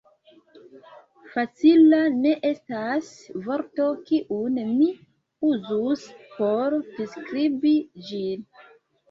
[1.33, 3.11] Facila ne estas
[3.49, 4.89] vorto, kiun mi
[5.51, 6.09] uzus,
[6.41, 7.77] por priskribi
[8.11, 8.51] ĝin.